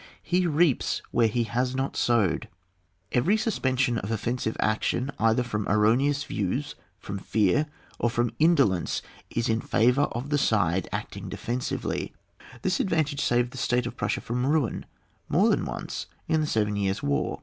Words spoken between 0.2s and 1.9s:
He reaps where he has